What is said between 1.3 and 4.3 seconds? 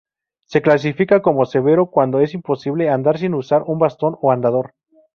severo cuando es imposible andar sin usar un bastón